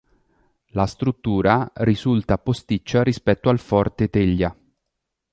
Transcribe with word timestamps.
La 0.69 0.87
struttura 0.87 1.71
risulta 1.75 2.39
posticcia 2.39 3.03
rispetto 3.03 3.49
al 3.49 3.59
Forte 3.59 4.09
Teglia. 4.09 4.57